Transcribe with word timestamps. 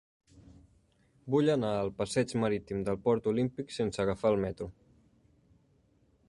Vull 1.35 1.51
anar 1.55 1.69
al 1.81 1.91
passeig 1.99 2.33
Marítim 2.45 2.81
del 2.87 2.97
Port 3.05 3.29
Olímpic 3.33 3.77
sense 3.77 4.03
agafar 4.07 4.33
el 4.37 4.41
metro. 4.49 4.71